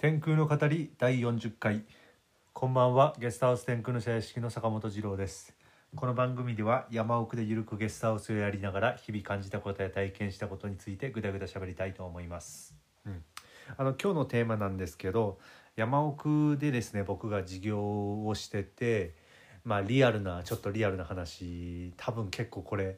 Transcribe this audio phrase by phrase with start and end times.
[0.00, 1.84] 天空の語り第40回。
[2.54, 5.54] こんばんはゲストハウス天空の社屋敷の坂本二郎です。
[5.94, 12.74] この番組では山奥でゆるくゲストハウスをやりながら日々感じたことや体験したことについてぐだぐだ喋りたいと思います、
[13.04, 13.22] うん、
[13.76, 15.38] あの今日のテーマなんですけど
[15.76, 19.14] 山奥でですね僕が授業をしてて
[19.64, 22.96] まあリアルなちょっとリアルな話多分結構これ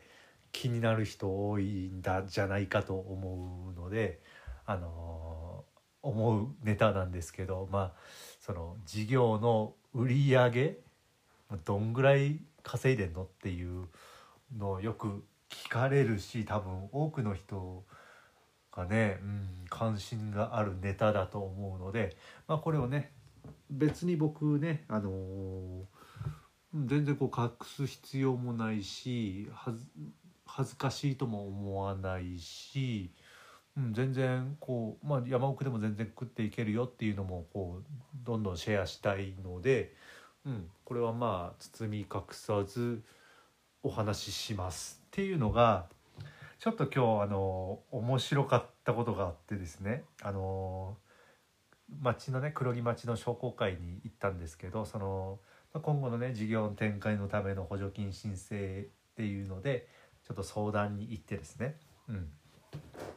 [0.52, 4.20] 気になる人多いんだじゃないかと思うので
[4.66, 5.61] あのー
[6.02, 7.92] 思うネタなんですけどまあ
[8.40, 10.78] その事業の売り上げ
[11.64, 13.86] どんぐらい稼いでんのっていう
[14.56, 17.84] のをよく聞かれるし多分多くの人
[18.74, 22.16] がね、うん、関心があるネタだと思うので、
[22.48, 23.12] まあ、これをね
[23.70, 25.84] 別に僕ね、あのー
[26.74, 29.48] 全然こう隠す必要もないし
[30.46, 33.10] 恥ずかしいとも思わないし、
[33.76, 37.84] うん、全然こう、まあ、山奥でも全然食っていけるよっていうのもこう
[38.24, 39.94] どんどんシェアしたいので、
[40.44, 43.02] うん、これはまあ包み隠さず
[43.82, 45.86] お話ししますっていうのが
[46.58, 50.96] ちょっと今日あの面白かったことがあってですねあの
[52.00, 55.38] 町のね黒木町の商工会に行ったんですけどその
[55.80, 59.88] 今後のね事業の展開のための補助金申請っていうので
[60.26, 61.76] ちょっと相談に行ってですね、
[62.08, 62.28] うん。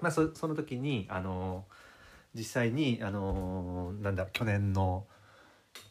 [0.02, 1.66] まあ、その時にあの
[2.34, 5.06] 実際にあのなんだ去年の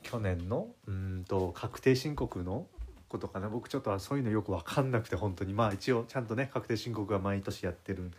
[0.03, 2.67] 去年のうんと確定申告の
[3.09, 3.49] ことかな。
[3.49, 5.55] 僕ちょっとそういうのよく分かんなくて本当に。
[5.55, 8.13] まあ一応ちゃんとね確定申告は毎年やってるん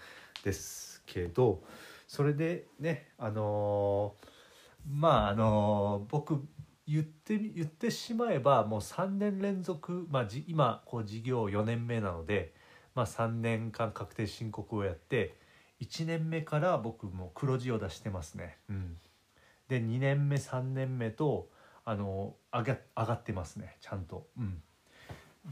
[0.44, 1.64] ですけど
[2.08, 4.16] それでねあの
[4.90, 6.42] まああの僕
[6.88, 12.54] 言って言ってしまえばもう3年連続、まあ、じ今こう事業4年目なので、
[12.96, 15.36] まあ、3年間確定申告をやって
[15.82, 18.58] 1年目から僕も黒字を出してますね。
[18.70, 18.98] うん、
[19.68, 21.50] で2年目3年目と
[21.84, 23.78] あの上が上がってますね。
[23.82, 24.28] ちゃんと。
[24.40, 24.64] うん、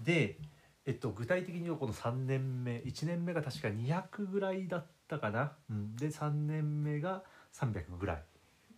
[0.04, 0.40] で、
[0.86, 5.52] えっと、具体的にはこの3年目1年目が確か200ぐらいだったかな。
[5.70, 8.24] うん、で3年目が300ぐらい。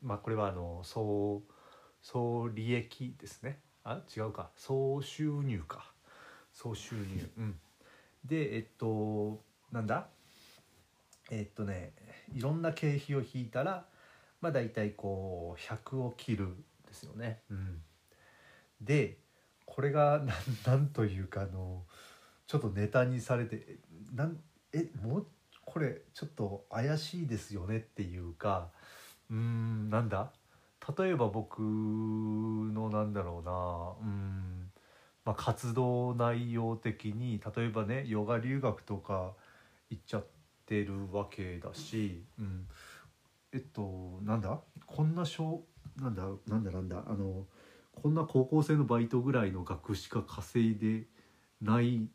[0.02, 1.44] まあこれはあの総
[2.02, 3.60] 総利益ですね。
[3.84, 4.02] あ？
[4.16, 4.50] 違うか。
[4.56, 5.92] 総収入か。
[6.52, 7.30] 総収入。
[7.38, 7.60] うん。
[8.26, 10.08] でえっとなんだ？
[11.32, 11.94] えっとね
[12.34, 13.86] いろんな経費を引いたら
[14.42, 16.48] まあ大体こう100を切る
[16.88, 17.42] ですよね。
[17.50, 17.82] うん。
[18.82, 19.18] で
[19.66, 20.28] これがなん
[20.66, 21.84] なんというかあの
[22.48, 23.78] ちょっとネタにされてえ
[24.14, 24.38] なん
[24.74, 25.28] えもう
[25.66, 28.70] これちょっと怪しいですよねっていうか
[29.30, 30.32] うーんなんだ？
[31.00, 34.65] 例えば僕のなんだろうなうん、
[35.26, 39.34] まあ、活動内容的に例えばねヨガ留学とか
[39.90, 40.26] 行っちゃっ
[40.68, 42.68] てるわけだし、うん、
[43.52, 44.60] えっとなんだ？
[44.86, 45.64] こんな小
[46.00, 46.24] なんだ？
[46.48, 46.72] なんだ？
[46.72, 47.04] なんだ？
[47.08, 47.46] あの
[48.02, 51.08] こんな高校生のバイトぐらいの額しか稼いで
[51.62, 52.10] ないん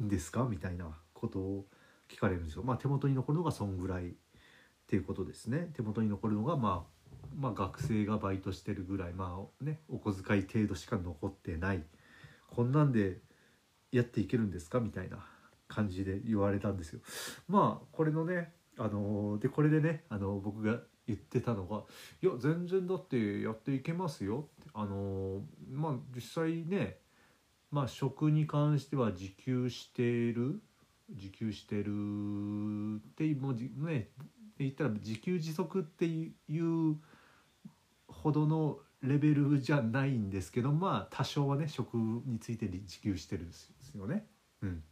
[0.00, 0.44] ですか？
[0.44, 1.64] みたいなことを
[2.10, 2.62] 聞かれるんですよ。
[2.62, 4.12] まあ手元に残るのがそんぐらいっ
[4.86, 5.70] ていうことですね。
[5.74, 6.92] 手元に残るのがまあ
[7.38, 11.82] まあ、学生がバイトしてるぐらいまあねお小遣い程度しか残ってない。
[12.54, 13.18] こんなんで
[13.90, 14.80] やっていけるんですか？
[14.80, 15.24] みたいな
[15.68, 17.00] 感じで言われたんですよ。
[17.48, 21.84] まあこれのねあのでこれでねあの僕が言ってたのが
[22.22, 26.98] 「いや全然だってやっていけますよ」ってあのまあ実際ね
[27.70, 30.02] まあ食に関しては自給して
[30.32, 30.60] る
[31.08, 31.90] 自給してる
[32.96, 33.54] ってもう
[33.86, 34.10] ね
[34.58, 36.96] 言ったら自給自足っていう
[38.06, 44.26] ほどのレベルじゃないんですけどまあ多少はね食について自給してるんですよね。
[44.62, 44.82] うん、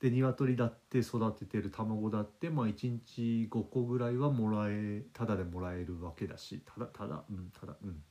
[0.00, 8.02] で鶏だって育ててる卵だってまあ1日5個ぐらいはもらえただでもらえるわけだしただただうんただうん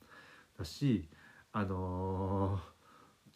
[0.57, 1.09] だし
[1.51, 2.73] あのー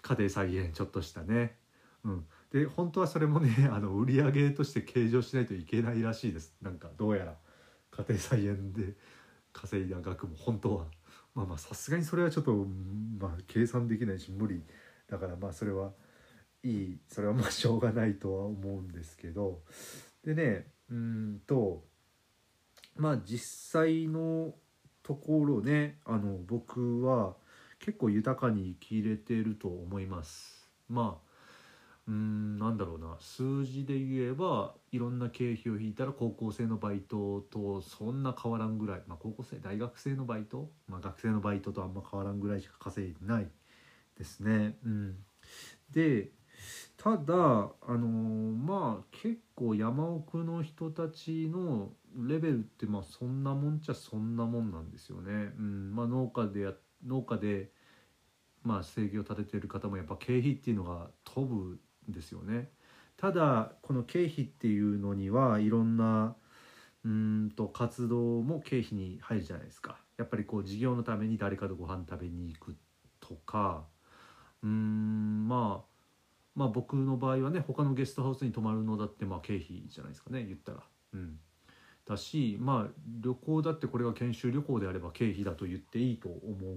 [0.01, 1.57] 家庭菜園ちょっとしたね。
[2.05, 7.37] うん、で本当はそれもね あの売り上げとして計上しないといけないらしいですなんかどうやら
[7.91, 8.95] 家庭菜園で
[9.51, 10.85] 稼いだ額も本当は
[11.37, 12.65] まあまあさすがにそれはちょっと、
[13.19, 14.63] まあ、計算できないし無理。
[15.07, 15.91] だからまあそれは
[16.63, 19.61] いいそれはまあ しょうがないとは思うんですけど。
[20.23, 21.85] でねうんと
[22.95, 24.55] まあ実際の
[25.03, 27.37] ところねあの僕は
[27.77, 30.67] 結構豊かに生きれてると思います。
[30.89, 31.26] まあ
[32.07, 33.17] うんなんだろうな。
[33.19, 43.49] 数字で言えばいろんな経費を引いたら高校生のバイトとそんな変わらんぐらい、まあ、高校生大学生のバイト、まあ、学生のバイトとあんま変わらんぐらいしか稼いでない。
[44.17, 44.77] ですね。
[44.83, 45.15] うん、
[45.91, 46.31] で
[46.97, 55.53] ただあのまあ結構山奥の人たちのレベルってまあそんなもんちゃそんなもんなんですよね。
[55.57, 55.95] うん。
[55.95, 56.73] まあ、農家でや
[57.05, 57.69] 農家で
[58.63, 62.69] まあ生計を立ててる方もやっぱ経費っていうのが飛ぶですよね。
[63.17, 66.35] ただこの経費っていうのにはいろんな
[67.03, 69.97] うんと活動も経費に入るじゃないですか。
[70.17, 72.75] やっぱりこう事業のために誰かとご飯食べに行く
[73.19, 73.85] とか
[74.63, 75.97] うんまあ
[76.55, 80.83] まあ僕の場合はね他のゲストハウスに泊まるのだってまあ経費じゃないですかね言ったら。
[81.13, 81.39] うん
[82.07, 86.75] だしまあ旅行だってこれが研修旅行であれば経費だと言っていいと思う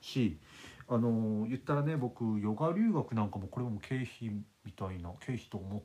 [0.00, 0.40] し
[0.88, 4.30] あの言ったらね僕ヨガ留学なんかもこれも経費
[4.64, 5.82] みたいな経費と思っ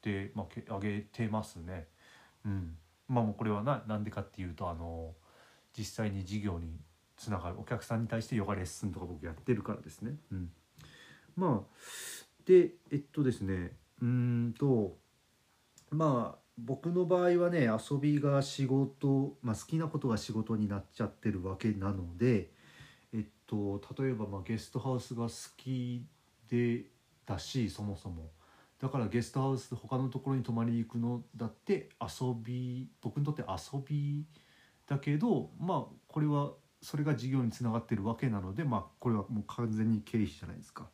[0.00, 1.86] て、まあ、け上げてますね。
[2.44, 2.76] うん、
[3.08, 5.14] まあもうこれはななんでかっていうとあの
[5.76, 6.76] 実際に事業に
[7.16, 10.16] つながるお客さんに対してヨガレッスンとか僕やってるからですね。
[10.32, 10.50] うん、
[11.36, 11.76] まあ
[12.44, 14.96] でえっとですねうんと
[15.90, 22.50] まあ僕の場合はね遊びが仕事、まあ、好きなことが仕事になっちゃってるわけなので
[23.52, 26.06] と例えばまあゲストハウスが好き
[26.48, 26.84] で
[27.26, 28.30] だしそもそも
[28.80, 34.24] だからゲストハウス他のところに泊まりに行くのだって遊び僕にとって遊び
[34.88, 40.88] だけどまあこれはそれが事業につながってるわけなのでまあこれはもう完全に経費じゃないですか。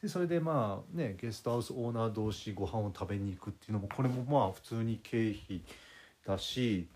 [0.00, 5.62] でそれでまあねゲストハウスオーナー同士ご飯を食べに行くっていうのもこれもまあ普通に経費
[6.26, 6.88] だし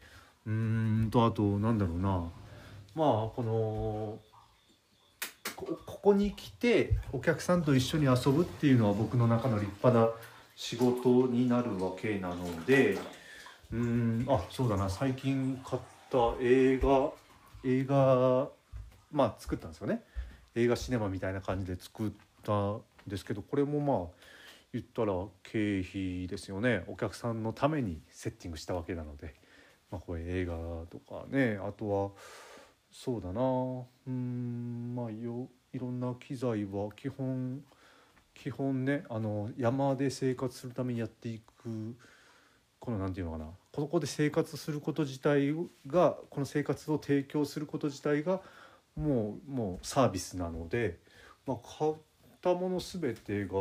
[0.46, 2.30] うーんとあとなんだろうな
[2.94, 4.18] まあこの
[6.02, 10.10] ここに来てお客さんと一緒に遊ぶっていうのは僕の中の立派な
[10.56, 12.96] 仕事になるわけなので
[13.70, 14.88] うんあそうだな。
[14.88, 17.10] 最近買った映画
[17.64, 18.48] 映画
[19.12, 20.02] まあ作ったんですよね。
[20.54, 22.10] 映画シネマみたいな感じで作っ
[22.42, 24.24] たんですけどこれもまあ
[24.72, 25.12] 言ったら
[25.42, 26.82] 経費ですよね。
[26.86, 29.34] お客さんのためにセッティングしたわけなので、
[29.90, 30.54] まあ、これ映画
[30.90, 31.60] とかね。
[31.62, 32.10] あとは
[32.90, 33.42] そうだな。
[34.06, 37.62] うんまあよいろんな機材は基本
[38.34, 41.96] 基本ねあの山で生活するためにやっていく
[42.78, 45.54] このなんていうのかなここで生活すること自体
[45.86, 48.40] がこの生活を提供すること自体が
[48.96, 50.98] もうもうサービスなので、
[51.46, 51.94] まあ、買っ
[52.40, 53.54] たもの全てが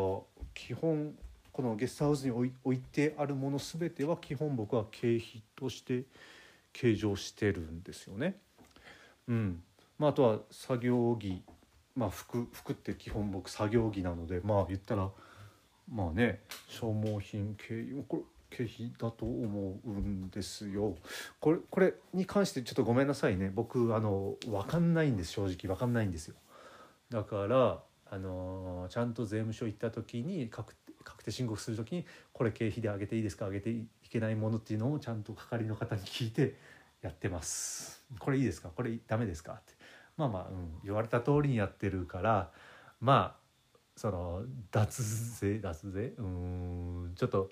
[0.53, 1.13] 基本
[1.51, 6.03] このゲストハウスに置い置いてあるもの全ては基本僕は経費として
[6.71, 8.37] 計上してるんですよね。
[9.27, 9.61] うん
[9.97, 11.43] まあ、あとは作業着、
[11.99, 15.09] まあ、服服って基本僕作業着なのでまあ言ったら
[15.91, 20.95] まあね消耗品経これ経費だと思うんですよ。
[21.39, 26.35] これこれに関してちょっとごめんなさいね僕あの分かんないんです正直分かんないんですよ。
[27.09, 27.79] だから
[28.09, 30.73] あのちゃんと税務署行った時に確
[31.03, 33.45] 確定申告する時にこれ経費で上げていいですか？
[33.47, 36.55] 上げていけないものっていうのをちゃんと係の方に聞いて
[37.01, 38.03] やってます。
[38.19, 38.69] これいいですか？
[38.69, 39.53] これダメですか？
[39.53, 39.73] って
[40.19, 42.51] まあまあ、うん、言われた通りにやってるから
[42.99, 43.39] まあ
[43.95, 45.01] その脱
[45.39, 46.13] 税脱税？
[46.17, 47.49] うんちょっと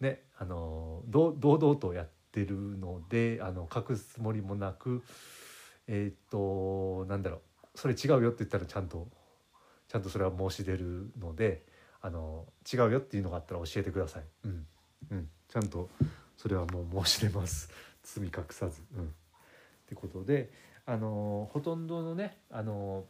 [0.00, 5.02] ねあの堂々とやってるのであの隠すつもりもなく
[5.86, 7.40] えーっとなんだろう
[7.74, 9.08] それ違うよって言ったらちゃんと
[9.88, 11.62] ちゃんとそれは申し出るので
[12.02, 14.22] あの違うよっていうのがあったら教えてください。
[14.44, 14.66] うん
[15.10, 15.88] うん、ちゃんと
[16.36, 17.70] それはもう申し出ます
[18.02, 18.82] 罪隠さず。
[18.94, 19.06] うん、っ
[19.88, 20.50] てことで
[20.86, 23.04] あのほとんどのねあの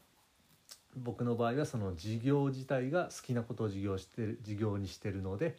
[0.97, 5.57] 僕の場合はその事業自体が好きなことを事業してる事業にしてるので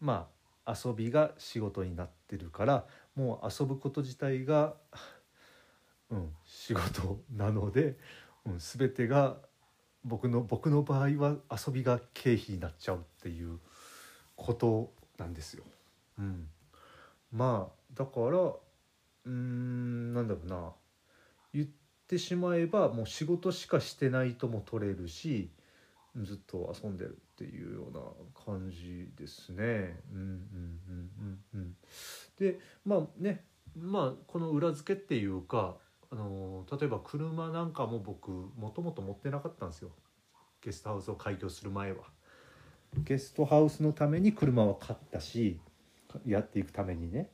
[0.00, 0.28] ま
[0.64, 2.84] あ遊びが仕事になってるから
[3.16, 4.74] もう遊ぶこと自体が、
[6.10, 7.96] うん、仕事なので、
[8.46, 9.36] うん、全てが
[10.04, 13.58] 僕の僕の場合は遊びが経費になっちゃうっていう
[14.36, 15.64] ことなんですよ。
[16.18, 16.46] うん、
[17.32, 20.72] まあだからうーんなんだろうな
[22.10, 25.48] ってしまえばもう仕事しかしてないとも取れるし
[26.16, 28.00] ずっと遊んでるっていうような
[28.44, 30.00] 感じですね。
[30.12, 31.76] うんうんうんうんうん、
[32.36, 33.44] でまあね
[33.78, 35.76] まあこの裏付けっていうか
[36.10, 39.90] あの例えば車なんかも僕もともと持ってなかったんですよ
[40.60, 41.98] ゲストハウスを開業する前は。
[43.04, 45.60] ゲストハウスのために車は買ったし
[46.26, 47.30] やっていくためにね。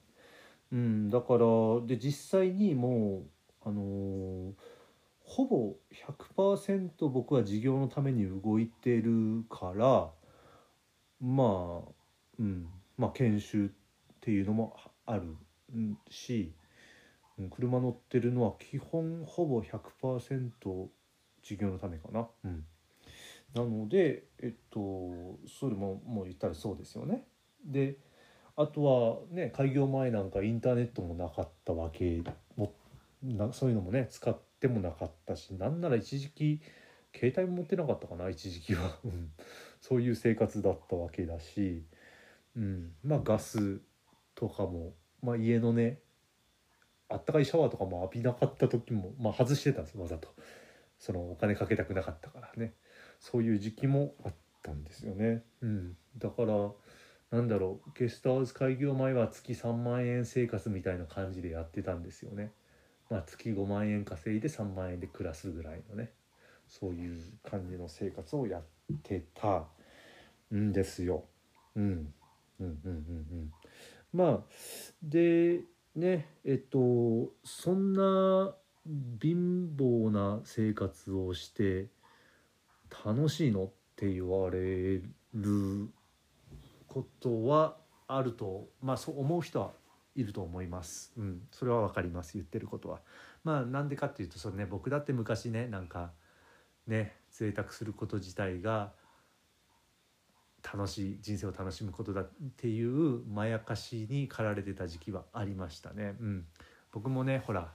[0.70, 1.46] うん、だから
[1.86, 3.35] で実際にもう
[3.66, 4.52] あのー
[5.26, 5.74] ほぼ
[6.36, 10.08] 100%僕は事業のために動いてるから
[11.20, 11.90] まあ
[12.38, 13.68] うんまあ研修っ
[14.20, 15.36] ていうのもある
[16.08, 16.52] し、
[17.42, 20.50] ん車乗ってるのは基本ほぼ100%
[21.42, 22.28] 事業のためかな。
[22.44, 22.64] うん、
[23.54, 24.80] なのでえっと
[25.46, 27.26] それももう言ったらそうですよね。
[27.64, 27.98] で
[28.56, 32.22] あとはね開業前なんかインターネットもなかったわけ
[32.56, 32.72] も
[33.22, 36.60] なそういうのもね使ってもなかったしなんなら一時期
[37.14, 38.98] 携帯も持ってなかったかな一時期は。
[39.80, 41.86] そういう生活だったわけだし、
[42.56, 43.80] うん、まあガス
[44.34, 46.00] とかも、まあ、家のね
[47.08, 50.34] あったかいシャワーとかも浴びなかった時も、まあ、外してたんですわざと。
[50.98, 52.74] そのお金かけたくなかったからね。
[53.20, 56.70] そういう時期もあったんですよね、うん、だから
[57.30, 62.52] なんだろうゲストハウス開業前は月3万円生活みたいな感じでやってたんですよね、
[63.08, 66.12] まあ、月5万円稼いで3万円で暮らすぐらいのね
[66.68, 68.62] そういう感じの生活をやっ
[69.02, 69.64] てた
[70.54, 71.24] んですよ。
[71.76, 72.12] うん、うん
[72.60, 72.92] うんうんう
[73.44, 73.52] ん
[74.12, 74.40] まあ
[75.02, 75.60] で
[75.94, 78.54] ねえっとそんな
[79.20, 81.88] 貧乏な生活をして
[83.04, 85.00] 楽しいのって言われ
[85.34, 85.90] る
[86.86, 87.76] ことは
[88.08, 89.72] あるとまあそう思う人は
[90.16, 91.12] いると思います。
[91.16, 93.00] うん、それはわかります言ってることは。
[93.44, 96.12] まあなんでかっていうとそれね僕だって昔ねなんか
[96.86, 98.92] ね贅沢すること自体が
[100.62, 106.16] 楽しい人生を楽しむことだっていうまやかしに駆られてた時期はありましたね。
[106.20, 106.46] うん、
[106.92, 107.70] 僕もねほら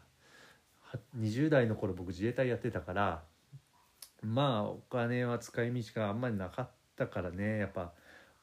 [1.17, 3.23] 20代の頃僕自衛隊やってたから
[4.21, 7.93] まあお金は使い道があんまりなかったからねやっぱ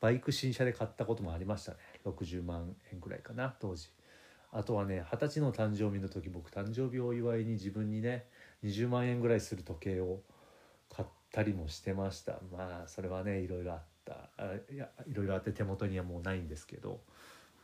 [0.01, 1.79] バイク新車で買ったこともありましたね。
[2.05, 3.89] 60万円ぐらいかな当時。
[4.53, 8.27] あとはね二十歳の誕生日の時僕誕生日をお祝いに自分にね
[8.65, 10.21] 20万円ぐらいする時計を
[10.89, 12.39] 買ったりもしてました。
[12.53, 14.31] まあそれはねいろいろあった。
[14.37, 17.01] あいやいろいろあって手元にはもうないんですけど、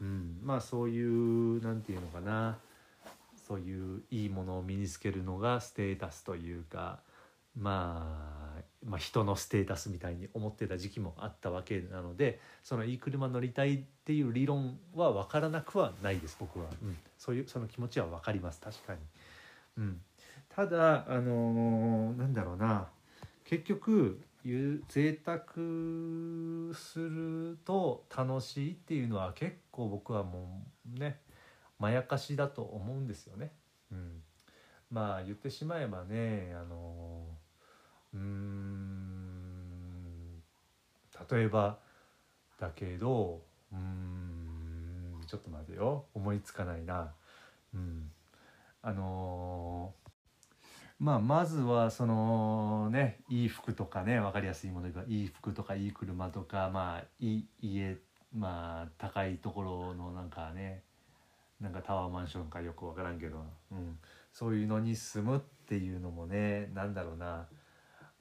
[0.01, 2.59] うん、まあそういうなんていうのかな。
[3.47, 7.01] そういういいものを身につけるのがステータスというか、
[7.55, 8.44] まあ、
[8.85, 18.61] まあ人のステータスみたいに思ってた時期もあったわけなのでそのいい車乗りたいっていう理論は分からなくはないです僕は、うん、そういうその気持ちは分かります。
[18.61, 18.99] 確かに。
[19.79, 20.01] うん、
[20.49, 22.89] ただあのーなんだろうな。
[23.45, 24.21] 結局
[24.89, 25.41] 贅沢
[26.75, 30.63] すると楽しいっていうのは結構僕はも
[30.95, 31.21] うね
[31.79, 33.53] まやかしだと思うんですよね。
[33.91, 34.23] うん、
[34.91, 37.25] まあ言ってしまえばねあの
[38.15, 38.44] うん。
[41.31, 41.79] 例えば
[42.59, 46.07] だけどうーんちょっと待てよ。
[46.15, 47.13] 思いつかないな。
[47.75, 48.11] うん、
[48.83, 49.93] あの
[51.01, 57.97] まあまずはそのねいい服とかね分かりやすいものでいい服とかいい車とかまあいい家
[58.33, 60.83] まあ高いところのなんかね
[61.61, 63.99] なんかタワーマンションかよく分からんけど、うん、
[64.33, 67.47] そういうのに住むっていうのもねなんだろうな。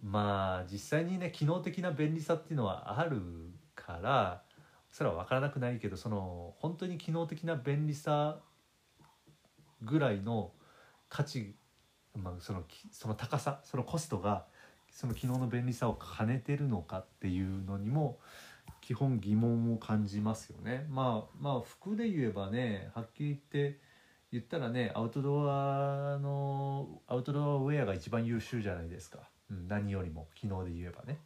[0.03, 3.22] まあ実際にね機能的な便利さっていうのはある
[3.74, 4.43] から
[4.91, 8.39] それは分からなくないけどその本当に機能的な便利さ
[9.81, 10.51] ぐらいの
[11.10, 11.55] 価値、
[12.15, 14.45] まあ、そのその高さそのコストが
[14.91, 18.19] その機能の便利さを兼ねてるのかっていうのにも
[18.81, 20.86] 基本疑問を感じますよね。
[20.89, 23.39] まあまあ服で言えばねはっきり言っ
[23.72, 23.79] て
[24.31, 29.29] 言ったらねアウトドアのアウトドアウェアが一番優秀じゃないですか、
[29.67, 31.19] 何よりも機能で言えばね。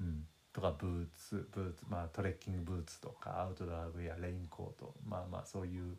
[0.00, 5.96] うん、とかブーツブーツまあトレッキングブーツとかアウトドアウェアレインコートまあまあそういう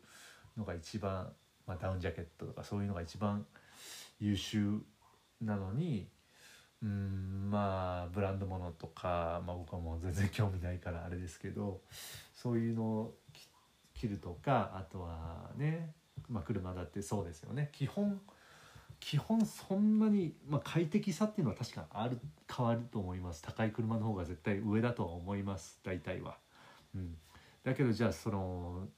[0.56, 1.30] のが一番、
[1.66, 3.44] まあ、ダウンジャケットとかそういうのが一番
[4.20, 4.80] 優秀
[5.40, 6.08] なのに
[6.82, 11.80] うんまあブランド物とか、まあ、僕はもう全然興味ないからあれですけど
[12.34, 13.14] そういうのを
[13.94, 15.92] 着着るとかあとはね、
[16.28, 18.20] まあ、車だってそうですよね基本
[19.00, 22.18] 基本そんなに、まあ、快適さっていうのは確かある
[22.54, 23.42] 変わると思います。
[23.42, 25.80] 高い車の方が絶対上だとは思います。
[25.82, 26.36] 大体は。
[26.94, 27.16] うん、
[27.64, 28.88] だけどじゃあその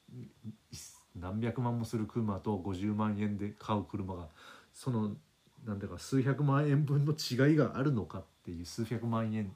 [1.14, 4.28] 何百万もする車と50万円で買う車が
[4.72, 5.16] その
[5.64, 9.54] なんだか数百万円分の違いがあるのかっていう数百万円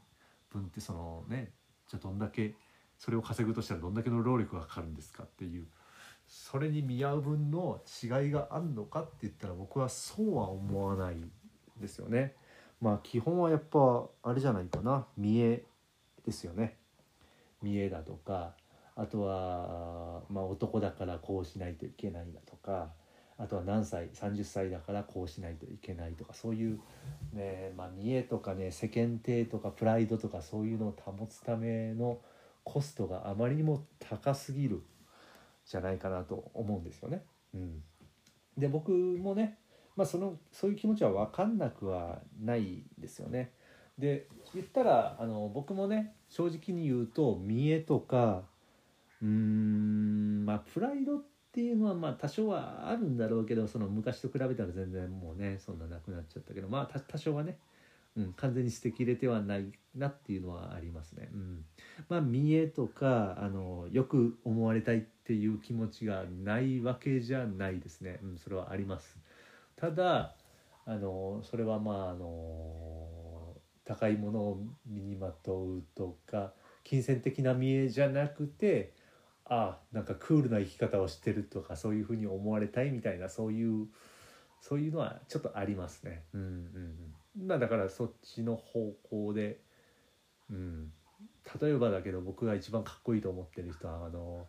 [0.50, 1.50] 分ってそのね
[1.88, 2.54] じゃあどんだけ
[2.98, 5.66] それを稼ぐとしたらどんだけの労力がかかるんですかっていう
[6.28, 11.16] それに見合う分の違いがあるのかって言ったら僕はそうは思わない
[11.80, 12.34] ですよね。
[12.80, 15.64] まあ基本はやっぱあれじゃないかな見栄
[16.24, 16.76] ですよね。
[17.62, 18.54] 見栄だとか
[18.96, 22.90] あとは、まあ、男だからこうしないといけないだとか
[23.38, 26.80] あとは何歳30歳だからこうしないといけないとかそういう、
[27.34, 32.18] ねまあ、見栄とかね世間体とかプライドとかそういうのを保つための
[32.64, 34.82] コストがあまりにも高すぎる
[35.66, 37.24] じゃないかなと思うんですよね。
[37.54, 37.82] うん、
[38.56, 39.58] で僕もね、
[39.96, 43.52] まあ、そのそういう気持ちは分かんなくはないですよね。
[43.98, 48.42] で言ったらあの僕もね正直に言うと見栄とか
[49.22, 57.56] うーんまあプライドっていうのはまあ多少はあるんだろうけどその昔と比べたら全然もうねそんななくなっちゃったけどまあ多少はね、
[58.16, 61.30] うん、完全に捨てきれてはないなっていうのはありますね。
[61.32, 61.64] うん、
[62.10, 68.20] まあ見栄とかあのよく思われたいっていう気持ちがないわけじゃないですね。
[68.22, 69.18] うん、それはあります。
[69.76, 70.34] ただ
[70.86, 73.54] あのそれはまああの
[73.84, 76.52] 高いものを身にまとうとか
[76.84, 78.92] 金銭的な見栄じゃなくて
[79.44, 83.86] あなんかクールな生き方をしてるとかそういうふうに思われたいみたいなそういう
[84.60, 86.24] そういうのはちょっとありますね。
[86.32, 86.40] うん
[87.38, 89.60] うん、まあだからそっちの方向で、
[90.50, 90.92] うん、
[91.60, 94.46] 例えばだけど僕が一番かっこいいと思ってる人はあの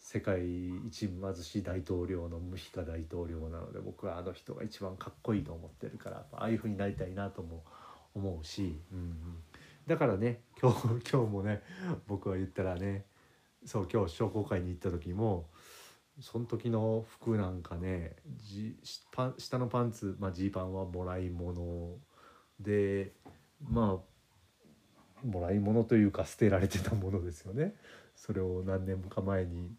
[0.00, 7.62] 世界一貧しい大統領のムヒカ大統領なので僕はあの人が一番かっこいいと思ってるからああいうふうになりたいなとも
[8.14, 9.14] 思うし、うんうん、
[9.86, 11.62] だからね今日 今日もね
[12.08, 13.04] 僕は言ったらね
[13.64, 15.48] そう今日商工会に行った時も
[16.18, 18.76] その時の服なんかねじ
[19.12, 21.98] パン下のパンツ、まあ、ジーパンはもらい物
[22.58, 23.12] で
[23.62, 27.76] まあもらい物というか捨てられてたものですよね。
[28.16, 29.70] それを何年か前に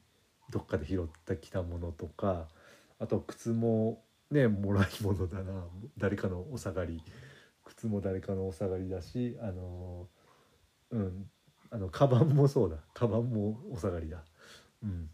[0.52, 2.48] どっかで拾ってきたものとか
[3.00, 5.66] あと靴もねもらい物だな。
[5.98, 7.02] 誰かのお下がり。
[7.64, 10.08] 靴も誰かのお下がりだしあの
[10.92, 11.30] うん
[11.70, 12.78] あのカバンもそうだ。
[12.94, 14.24] カバンもお下がりだ。
[14.84, 15.10] うん、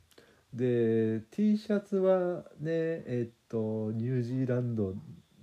[0.54, 4.94] で T シャツはねえっとニュージーランド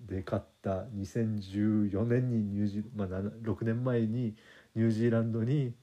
[0.06, 0.84] で買った。
[0.96, 4.34] 2014年にニュージー、まあ、6年前に
[4.74, 5.74] ニュージーランドに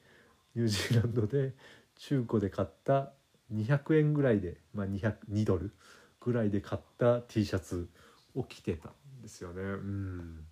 [0.56, 1.54] ニュージーランドで
[1.98, 3.14] 中古で買った
[3.54, 5.72] 200円ぐらいで、まあ、202ドル
[6.20, 7.90] ぐらいで買った T シャツ
[8.36, 9.62] を着てたんですよね。
[9.62, 10.46] うん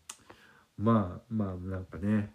[0.78, 2.32] まあまあなんかね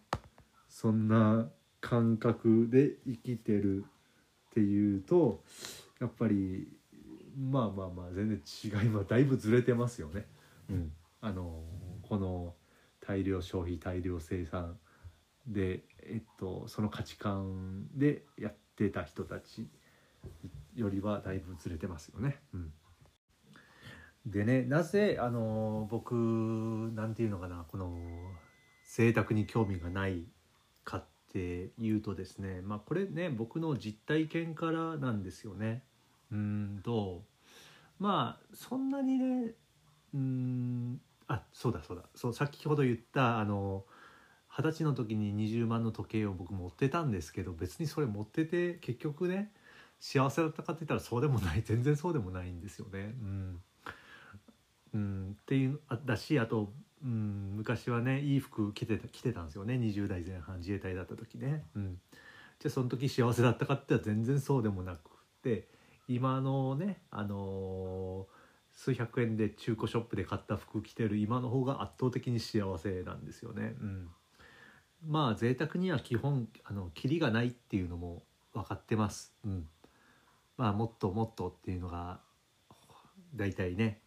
[0.69, 1.49] そんな
[1.81, 3.85] 感覚で生きてる
[4.51, 5.43] っていうと
[6.01, 6.69] やっぱり
[7.37, 8.41] まあまあまあ全然
[8.85, 10.27] 違いはだいぶずれてますよね。
[10.71, 11.63] うん、あの
[12.03, 12.55] この
[13.01, 14.79] 大量消費大量生産
[15.47, 19.69] で、えっと、その価値観でやってた人たち
[20.75, 22.41] よりはだいぶずれてますよね。
[22.53, 22.73] うん
[24.27, 26.15] でねなぜあの僕
[26.95, 27.99] なんていうのかなこの
[28.87, 30.25] 贅沢に興味がない
[30.83, 35.83] かっていうとですねまあこれね僕の実体験からなんですよね。
[36.33, 37.23] うんと
[37.99, 39.53] まあそんなにね
[40.15, 43.85] うんあそうだそうだそう先ほど言ったあの
[44.49, 49.53] 二十歳の時に20万の時計を僕持ってたんですけど別にそれ持ってて結局ね
[50.01, 53.15] 幸せだったかって言ったらそうでもない 全然そうでもないんですよね。
[53.21, 53.63] うん
[54.95, 61.67] うん、っていうあだしあと、うん、昔はねいい服着てた着てたんですよね20代前半自衛隊だった時ね。
[61.75, 62.01] うん、
[62.61, 65.11] じゃあその時幸せだったかって言ったら全然そうでもなく
[65.43, 65.69] て
[66.07, 73.75] 今のねあのー、数百円で中古ショップで買った服着てる今の方が圧倒的に幸せなんですよね。
[73.81, 74.09] うん、
[75.07, 79.35] まあ贅沢には基本あのキリがないっていうのも分かってます。
[79.45, 79.69] うん、
[80.57, 82.21] まあもっともっとっていうのが
[83.35, 84.01] 大体ね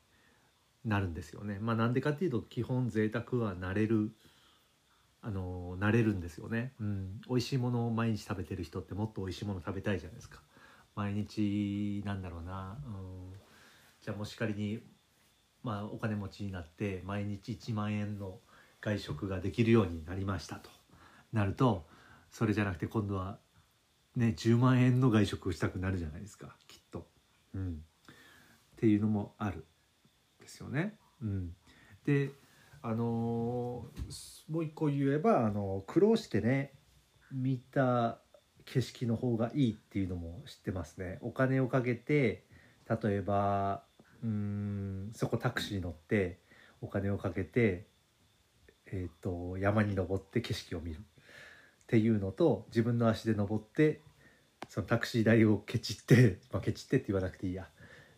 [0.85, 1.59] なるんですよね。
[1.59, 4.11] まあなんでかっていうと基本贅沢はなれる
[5.21, 6.73] あのなれるんですよね。
[6.79, 10.41] うん、美味しいものを毎日食べてる人ってもっと美味しいもの食べたいじゃないですか。
[10.95, 13.33] 毎日なんだろうな、うん、
[14.01, 14.79] じゃあもし仮に
[15.61, 18.39] まあお金持ちになって毎日1万円の
[18.81, 20.71] 外食ができるようになりましたと
[21.33, 21.85] なると
[22.31, 23.37] それじゃなくて今度は
[24.17, 27.07] ね10万円の外食をしたくなるじゃないですかきっと。
[27.53, 28.15] うん、っ
[28.75, 29.65] ていうのもある
[30.39, 30.97] ですよね。
[31.21, 31.55] うん、
[32.05, 32.31] で
[32.81, 36.73] あのー、もう一個言えばあの苦労してね
[37.31, 38.19] 見た
[38.65, 41.19] 景色の方がいいっていうのも知ってますね。
[41.21, 42.45] お金をかけて
[42.89, 43.83] 例えば
[44.23, 46.39] うんそこタクシー乗って
[46.81, 47.87] お金をかけて、
[48.87, 51.01] えーと、山に登って景色を見るっ
[51.87, 54.01] ていうのと自分の足で登って
[54.69, 57.67] そのタクシー代をケチって、まあ、ケチってって言わなくていいや。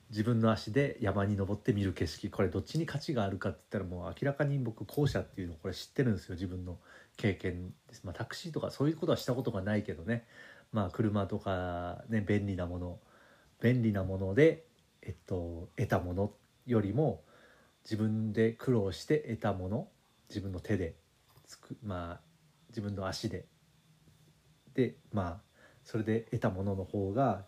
[0.09, 6.35] 自分の足で山に登って見る景色これどっちに価値があるかって言ったらもう明らかに僕後者っていうのこれ知ってるんですよ。
[6.35, 6.79] 自分の
[7.15, 10.25] 経験です、まあ、タクシーとかそういうことはしたことがないけどね。
[10.71, 12.99] まあ車とかね便利なもの
[13.61, 14.65] 便利なもので
[15.01, 16.33] えっと得たもの
[16.65, 17.23] よりも
[17.83, 19.87] 自分で苦労して得たもの
[20.29, 20.95] 自分の手で
[21.45, 22.21] つくまあ
[22.69, 23.45] 自分の足で
[24.73, 25.48] でまあ
[25.89, 27.45] それで得たものの方が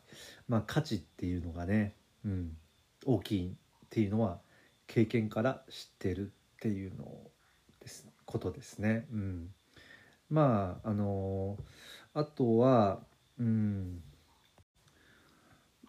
[0.48, 2.52] まあ価値っていうのがねうん、
[3.06, 3.54] 大きいっ
[3.90, 4.40] ていうのは
[4.88, 7.06] 経験から知ってるっていうの
[7.80, 9.08] ですことですね。
[9.12, 9.50] うん、
[10.30, 11.58] まああの
[12.14, 13.00] あとは
[13.40, 14.04] うん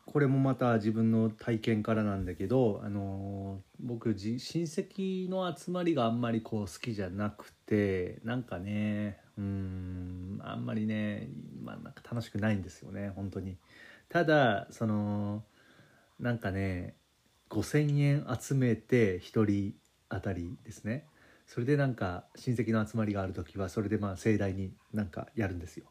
[0.05, 11.29] これもまた自分の体験からなんだけど、あの僕親戚の集まりがあんまりこう好きじゃなくてなんかねうんあんまりね、
[11.63, 13.57] まあ、なんか楽しくないんですよね本当に。
[14.09, 15.43] ただその
[16.21, 16.97] なんかね
[17.49, 19.75] 5,000円集めて1人
[20.09, 21.07] 当たりですね
[21.47, 25.87] それでなんか親戚の集まりがある時はそれでまあ盛大になんかやるんですよ。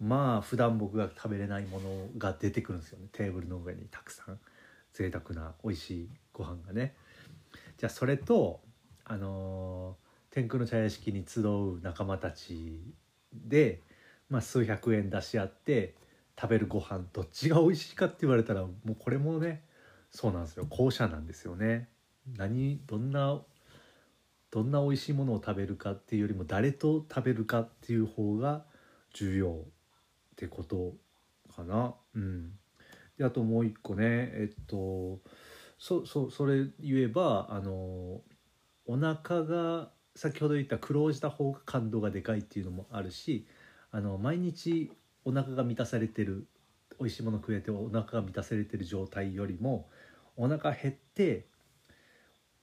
[0.00, 4.40] まあ普段僕が食べれないものが出てくるんですよねテーブルの上にたくさん
[4.92, 6.96] 贅沢な美味しいご飯がね
[7.78, 8.60] じゃあそれと
[9.04, 9.96] あの、
[10.32, 12.80] 天空の茶屋敷に集う仲間たち
[13.34, 13.82] で、
[14.30, 15.94] まあ、数百円出し合って
[16.40, 19.62] 食べるご飯どっちが美味しいかって言われたらもうこれもね
[20.10, 20.66] そうなんですよ。
[20.68, 21.88] 後者なんですよね。
[22.36, 23.42] 何どんな
[24.50, 28.64] どんな美味しいものを食べるかっていうよりも誰と食べるかっていう方が
[29.12, 29.54] 重要っ
[30.36, 30.94] てこと
[31.54, 31.94] かな。
[32.14, 32.52] うん、
[33.18, 35.20] であともう一個ねえっと
[35.78, 38.22] そそそれ言えばあの
[38.86, 43.46] お腹が先ほど言った苦労した方が感動がでかいっていうのもあるし
[43.90, 44.90] あの毎日
[45.24, 46.46] お腹が満たされてる
[46.98, 49.88] 美味しいもの食えてお腹が満たされてる状態よりも
[50.36, 51.46] お腹減って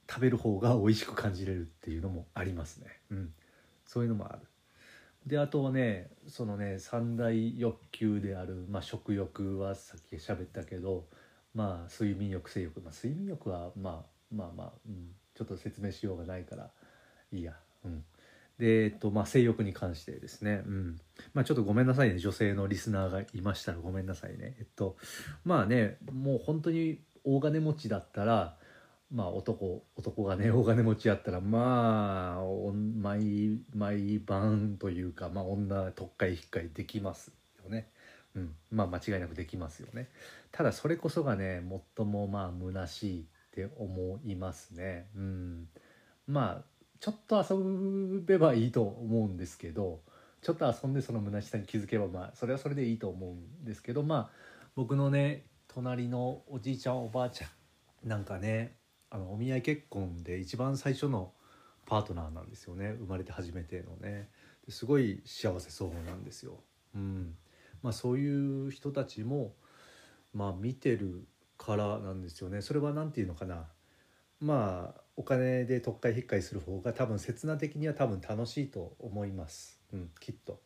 [0.09, 2.88] 食べる方が美味しく感じれるっていうのもありますね。
[3.12, 3.33] うん、
[3.85, 4.39] そういうのもある。
[5.27, 11.05] であとはねそのね三大欲求である、まあ、食欲はさっき喋ったけど、
[11.53, 16.71] まあ、睡眠欲性欲、まあ、睡眠欲は、まあ、まあまあ、うん、ちょっと説明しようがないから
[17.31, 17.53] いいや。
[17.85, 18.03] うん
[18.59, 20.99] で、えっとまあ、性欲に関してですね、うん
[21.33, 24.97] まあ、ちょっとごめんなさいね女性のリスナーがいましたらごめんなさいねえっと
[25.45, 28.57] まあねもう本当に大金持ちだったら
[29.11, 37.31] まあ男男がね大金持ちやったらまあ毎毎晩というか、まあ、女特会引っかいできます
[37.63, 37.89] よね。
[38.35, 40.09] うん、まあ間違いなくできますよね。
[40.51, 41.63] ただそれこそがね
[41.97, 45.07] 最もまあ虚しいって思いますね。
[45.15, 45.67] うん、
[46.27, 46.68] まあ
[46.99, 50.01] ちょっと遊べばいいと思うんですけど
[50.41, 54.29] ちょっと遊んでその虚しさに気づけばまあそれはそれでいいと思うんですけどまあ
[54.75, 57.47] 僕のね隣のおじいちゃんおばあちゃ
[58.05, 58.75] んなんかね
[59.09, 61.31] あのお見合い結婚で一番最初の
[61.85, 64.29] パートナーなんですよね生まれて初めてのね
[64.69, 66.59] すごい幸せそうなんですよ。
[66.95, 67.35] うん
[67.81, 69.53] まあ、そういう人たちも、
[70.33, 71.25] まあ、見てる
[71.57, 72.62] からなんですよね。
[72.62, 73.67] それは何て言うのかな
[74.39, 80.62] まあお金で特会引っかいする方が多分刹那的には多分楽しいと思います、うん、きっと。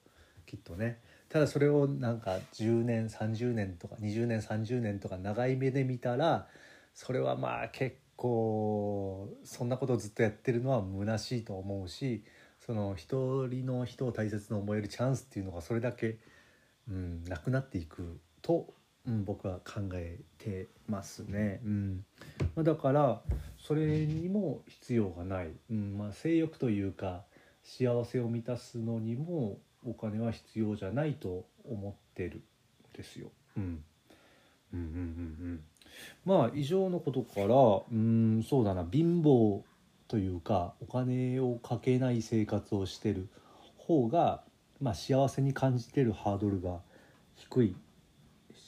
[0.46, 1.00] きっとね。
[1.28, 6.48] ただそれをなんか10年30年とか20年30年とか長い目で見たら
[6.94, 12.24] それはまあ結構そんなことをずっとやってるのは虚しいと思うし
[12.64, 16.20] その一人の人を大切に思えるチャンスっていうのがそれだけ、
[16.88, 18.72] うん、なくなっていくと、
[19.08, 21.60] うん、僕は考えてますね。
[21.66, 22.06] うん。
[22.56, 23.22] まあ、だから
[23.58, 27.24] それにも必要がない、うんまあ、性欲というか
[27.64, 32.42] 幸せを満たすのにもお金は必要じゃないと思ってるん
[32.96, 33.32] ですよ。
[33.58, 33.84] うん、
[34.74, 34.88] うんうんうんう
[35.54, 35.64] ん。
[36.26, 37.56] まあ以上のことから
[37.92, 38.88] うんそうだな。
[38.90, 39.62] 貧乏
[40.08, 43.28] というかお金をかけない生活をしてる
[43.78, 44.44] 方が、
[44.80, 46.80] まあ、幸せに感じてるハードルが
[47.36, 47.76] 低い。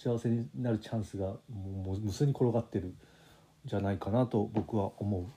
[0.06, 2.94] 幸せになるチャンスがもう無数に転がってる
[3.65, 5.24] じゃないかなと僕は思う。
[5.24, 5.28] っ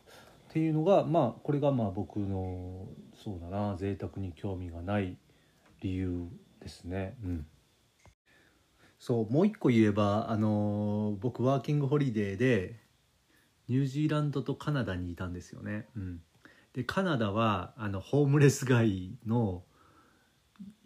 [0.51, 2.87] ていうのがまあこれがまあ僕の
[3.23, 5.17] そうだな贅沢に興味がない
[5.81, 6.29] 理由
[6.61, 7.17] ですね。
[7.25, 7.47] うん
[8.99, 12.81] そうもう一個言えばあの僕ワーキングホリデーで
[13.69, 15.87] ニュージーランドとカナダにいたんですよね。
[15.97, 16.21] うん、
[16.75, 19.63] でカナダはあのホームレス街の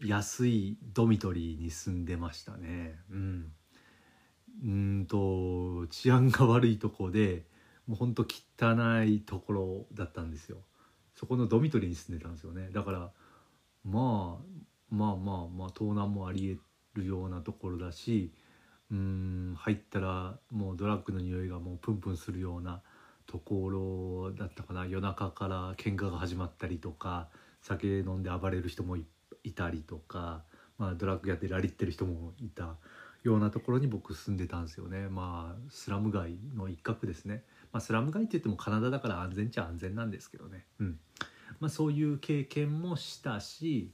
[0.05, 2.99] 安いドミトリーに住んでましたね。
[3.11, 3.53] うん、
[4.65, 7.45] うんと治安が悪いとこで
[7.87, 10.59] もうほんと汚いところだったんですよ。
[11.15, 12.71] そこのドミトリーに住んでたんですよね。
[12.73, 13.11] だから
[13.85, 16.57] まあまあまあまあ盗難もありえ
[16.95, 18.33] るようなところだし
[18.91, 22.83] うん入ったらもうドラッグの匂いがもうプンプンするような
[23.27, 27.29] ところだったかな夜中から喧嘩が始まったりとか
[27.63, 29.05] 酒飲んで暴れる人もい
[29.53, 30.43] たりとか、
[30.79, 32.77] まあ、ドラッグやってラリってる人もいた
[33.23, 35.09] ようなところに僕住んでたんですよね。
[35.09, 40.65] まあスラム街の一角ですね、まあ、スラム街って言ってもカナダだから安全っちゃ安全なんですけどね。
[40.81, 40.99] うん。
[41.61, 43.93] まあそういう経験もしたし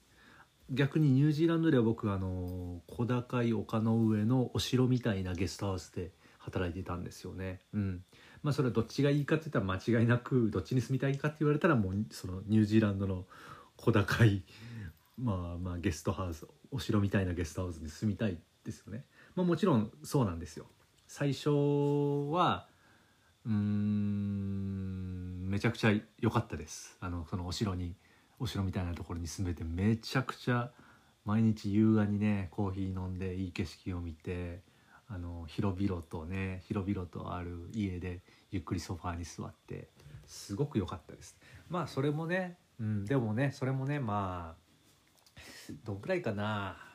[0.70, 7.60] 逆にニュージーランドでは僕あの小高い丘の上のお城みたいなゲストハウスで働いてたんですよね。
[7.72, 8.04] うん。
[8.42, 13.24] まあ、それはどっちがいいかって言ったら間違いなくどっちに住みたいかって言われたらもうそのニュージーランドの
[13.76, 14.42] 小高い
[15.20, 19.04] まあまあゲストハウスお城みたいなゲストハウスに住みたいですよね。
[19.38, 20.66] まあ、もちろんそうなんですよ。
[21.07, 21.51] 最初
[22.33, 22.66] は
[23.46, 23.55] うん
[25.48, 26.96] めちゃくちゃ良かったです。
[26.98, 27.94] あのそのお城に
[28.40, 30.72] お城みたいなところに住めてめちゃくちゃ
[31.24, 34.59] 毎日優雅にねコーヒー飲んでいい景色を見て
[35.07, 39.87] あの広々とね広々とある家でゆっくりソファーに座って
[40.27, 41.38] すごく良かったです。
[41.70, 46.88] まあそれもね、うん、でもねそれもねまあどんくらいかな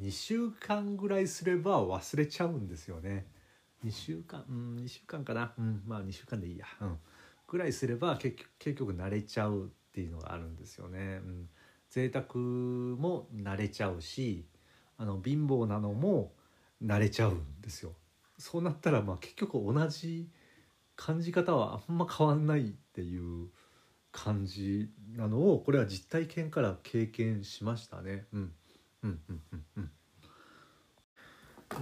[0.00, 3.26] 2週間ぐらいすれば忘れちゃうんですよね。
[3.84, 4.44] 2週間？
[4.48, 6.66] うん2週間かなうんまあ2週間でいいや。
[6.80, 6.98] うん
[7.48, 11.20] ぐらいすれば結局結局慣れちゃうっていうのがあるんですよね。
[11.24, 11.48] うん、
[11.90, 14.48] 贅沢も慣れちゃうし
[14.98, 16.34] あの貧乏なのも
[16.82, 17.94] 慣れちゃうんですよ。
[18.36, 20.28] そうなったらまあ結局同じ
[20.96, 23.48] 感じ方はあんま変わんないっていう
[24.10, 28.26] 感じなのをこれは実体験から経験しましたね。
[28.32, 28.52] うん
[29.06, 29.90] うんうんうんうん。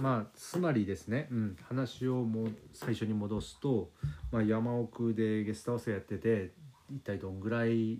[0.01, 3.91] まあつまりですね、うん、話をもう最初に戻すと、
[4.31, 6.53] まあ、山奥でゲストハウスやってて
[6.93, 7.99] 一体どんぐらい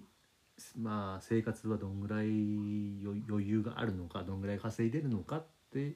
[0.78, 2.28] まあ生活はどんぐらい
[3.28, 5.94] 余裕があるのかどんぐらい稼いでるのかって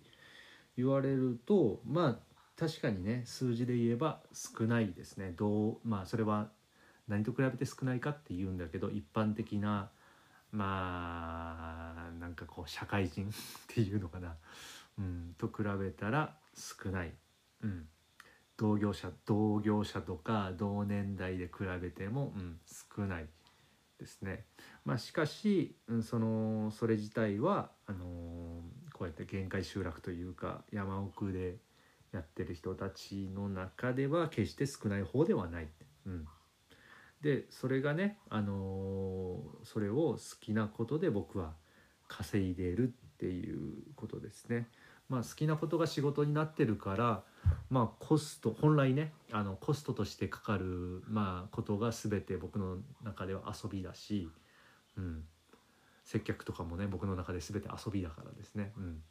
[0.78, 5.34] 言われるとまあ確かにね数字で言えば少ないですね。
[5.36, 6.50] どうまあそれは
[7.08, 9.90] 何と比べて少ないかって言うんだけど一般的な
[10.52, 13.28] まあなんかこう社会人っ
[13.68, 14.36] ていうのかな、
[14.98, 17.12] うん、と比べたら少ない、
[17.64, 17.86] うん、
[18.58, 22.60] 同業者同業者とか同年代で比べても、うん、
[22.98, 23.26] 少ない
[24.00, 24.46] ですね。
[24.86, 31.56] まあ、しかし、うん、そのそれ自体はあのーこうやって限界集落というか山奥で
[32.12, 35.70] やってる人たちの中では決して少ない方ではない。
[36.06, 36.28] うん、
[37.22, 41.54] でそれがね、あのーそれを好きなことで僕は
[42.08, 44.68] 稼いでるっていうことですね。
[45.10, 47.24] まあ、好きなことが仕事になってるから、
[47.70, 54.30] まあ、コスト本来ねあのコストとしてかかる、まあ、ことが全て僕の中では遊びだし、
[54.98, 55.24] うん、
[56.06, 58.72] 接客とかもね僕の中で全て遊びだからですね。
[58.78, 59.02] うん、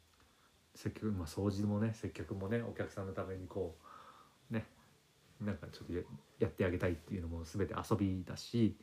[0.73, 3.85] 接客、まあ、掃除もね接客もねお客さんのためにこう
[5.41, 5.93] なんかちょっと
[6.39, 8.75] やってあげたいっていうのも全て遊びだし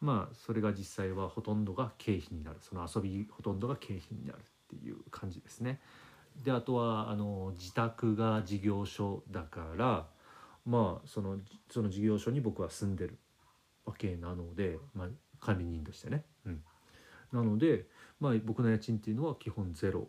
[0.00, 5.80] まあそれが実際はほとんどが経費になるその遊びほとんどが経費になるっていう感じですね。
[6.44, 10.06] であとはあの自宅が事業所だから
[10.64, 11.38] まあその
[11.70, 13.18] その事業所に僕は住んでる
[13.84, 15.08] わけなので、まあ、
[15.40, 16.24] 管理人としてね。
[16.46, 16.62] うん、
[17.32, 17.86] なので、
[18.20, 20.06] まあ、僕の家賃っていうのは基本ゼロ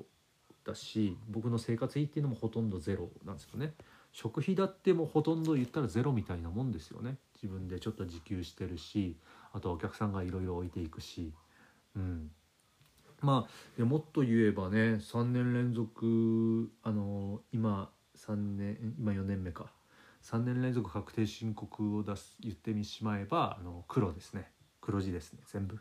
[0.65, 3.73] だし僕の生活費っていうのもほとんどゼロなんですよね。
[4.11, 7.17] 食費だってもうほとんど言ったらゼロみたいなもんですよね。
[7.35, 9.17] 自分でちょっと自給してるし
[9.53, 11.33] あとお客さんがいろいろ置いていくし。
[11.95, 12.31] うん。
[13.21, 13.47] ま
[13.79, 19.71] あもっと言えばね3年連続あの今3年今4年目か。
[20.23, 24.51] 3年連続確定申告を出す言ってみしまえばあの黒ですね。
[24.81, 25.79] 黒字ですね全部。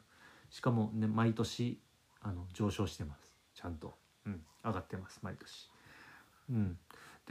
[0.51, 1.81] しかもね毎年
[2.23, 3.35] あの上昇してます。
[3.55, 3.95] ちゃんと、
[4.27, 5.71] うん、上がってます毎年。
[6.51, 6.79] うん、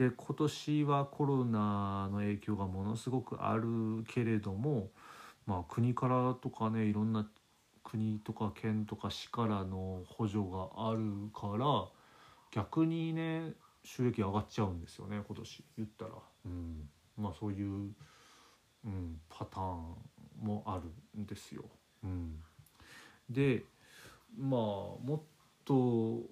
[0.00, 4.88] で今年はコロナの影響がものすごくあるけれども、
[5.44, 7.28] まあ、国からとかねいろんな
[7.84, 11.84] 国とか県とか市からの補助があるから
[12.50, 13.52] 逆にね
[13.84, 16.12] 収益上がっちゃうんですよね今年言ったら、
[16.46, 17.90] うん、まあそういう、
[18.86, 19.96] うん、パターン
[20.42, 21.64] もあるんですよ。
[22.04, 22.36] うん、
[23.28, 23.64] で
[24.34, 25.20] まあもっ
[25.66, 26.22] と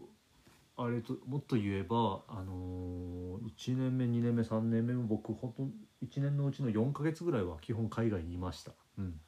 [0.79, 5.63] あれともっと言えば、あのー、1年目2年目3年目も僕本当
[6.07, 8.73] 1年のうちの4ヶ月ぐらいは基本海外にいました。
[8.97, 9.21] うん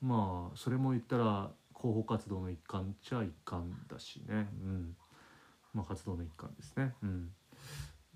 [0.00, 4.96] まあそれも言ったら広報活動の一環っちゃ一環だしね、うん
[5.74, 6.94] まあ、活動の一環ですね。
[7.02, 7.30] うん、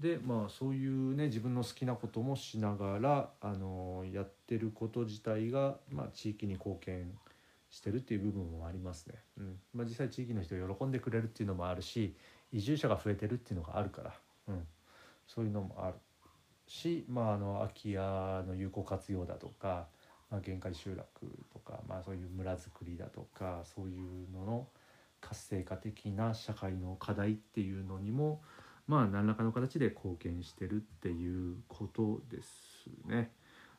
[0.00, 7.12] でまあそういうね自分の好きなこともしながら、あのやってること自体が、まあ、地域に貢献
[7.70, 9.14] してるっていう部分もありますね。
[9.38, 12.14] うんまあ、実際地域の人が喜んでくれるっていうのもあるし
[12.54, 14.14] 移住者が増えてるっていうのがあるから、
[14.48, 14.66] うん、
[15.26, 15.94] そういうのもある
[16.66, 19.88] し、まあ、あの空き家の有効活用だとか
[20.34, 21.06] まあ、限界集落
[21.52, 24.66] とか、まあ、そういう村づくりだとかそういうのの
[25.20, 28.42] 活性化的な社会の課題っていうのにも
[28.88, 32.48] まあ何らかの形で貢献してるっていうことです
[33.06, 33.30] ね。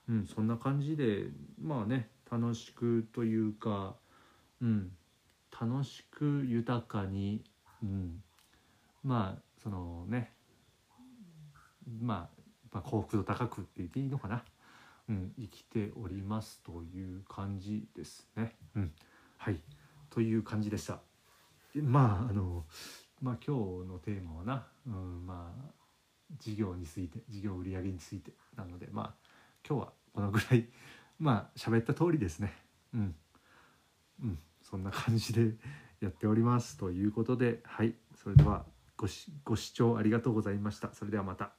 [0.07, 1.25] うん、そんな感じで
[1.61, 3.95] まあね楽しくというか、
[4.61, 4.91] うん、
[5.51, 7.43] 楽しく豊かに、
[7.83, 8.23] うん、
[9.05, 10.31] まあそのね
[12.01, 12.41] まあ、
[12.73, 14.43] まあ、幸福度高くって言っていいのかな。
[15.07, 18.55] うん、生きておりますという感じですね。
[18.75, 18.91] うん、
[19.37, 19.59] はい
[20.09, 20.99] という感じでした。
[21.75, 22.65] まああの
[23.21, 25.71] まあ今日のテーマはな、うん、まあ
[26.39, 29.29] 事業について事業売上についてなのでまあ
[29.67, 30.65] 今日はこのぐらい
[31.19, 32.53] まあ喋った通りですね
[32.93, 33.15] うん
[34.23, 35.55] うんそんな感じで
[35.99, 38.65] やっておりますということではいそれでは
[38.97, 41.55] ご視聴ありがとうございましたそれではまた。